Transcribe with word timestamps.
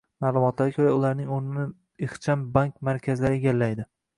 Ma'lumotlarga 0.23 0.73
ko'ra, 0.77 0.93
ularning 0.99 1.29
o'rnini 1.35 1.67
ixcham 2.07 2.49
bank 2.57 2.81
markazlari 2.91 3.43
egallaydi 3.43 3.91